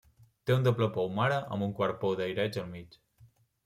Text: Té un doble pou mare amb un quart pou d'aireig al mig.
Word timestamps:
Té 0.49 0.55
un 0.55 0.65
doble 0.67 0.87
pou 0.95 1.13
mare 1.21 1.39
amb 1.43 1.69
un 1.69 1.79
quart 1.83 2.03
pou 2.03 2.19
d'aireig 2.23 2.63
al 2.67 2.71
mig. 2.77 3.03